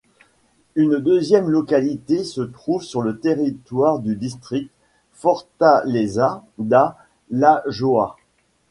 Une 0.73 0.97
deuxième 0.97 1.47
localité 1.47 2.23
se 2.23 2.41
trouve 2.41 2.81
sur 2.81 3.03
le 3.03 3.19
territoire 3.19 3.99
du 3.99 4.15
district, 4.15 4.71
Fortaleza 5.13 6.43
da 6.57 6.97
Lagoa. 7.29 8.17